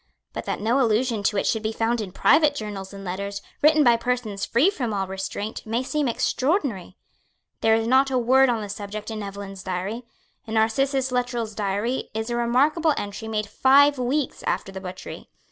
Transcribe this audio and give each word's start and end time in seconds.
But 0.33 0.45
that 0.45 0.59
no 0.59 0.79
allusion 0.81 1.21
to 1.21 1.37
it 1.37 1.45
should 1.45 1.61
be 1.61 1.71
found 1.71 2.01
in 2.01 2.11
private 2.11 2.55
journals 2.55 2.91
and 2.91 3.05
letters, 3.05 3.39
written 3.61 3.83
by 3.83 3.97
persons 3.97 4.45
free 4.47 4.71
from 4.71 4.95
all 4.95 5.05
restraint, 5.05 5.63
may 5.63 5.83
seem 5.83 6.07
extraordinary. 6.07 6.97
There 7.59 7.75
is 7.75 7.85
not 7.85 8.09
a 8.09 8.17
word 8.17 8.49
on 8.49 8.63
the 8.63 8.69
subject 8.69 9.11
in 9.11 9.21
Evelyn's 9.21 9.61
Diary. 9.61 10.01
In 10.47 10.55
Narcissus 10.55 11.11
Luttrell's 11.11 11.53
Diary 11.53 12.09
is 12.15 12.31
a 12.31 12.35
remarkable 12.35 12.95
entry 12.97 13.27
made 13.27 13.45
five 13.47 13.99
weeks 13.99 14.41
after 14.47 14.71
the 14.71 14.81
butchery. 14.81 15.29